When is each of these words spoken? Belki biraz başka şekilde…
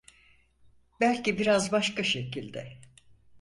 Belki 1.01 1.39
biraz 1.39 1.71
başka 1.71 2.03
şekilde… 2.03 2.79